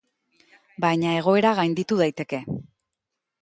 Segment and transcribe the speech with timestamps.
[0.85, 2.41] Baina egoera gainditu daiteke.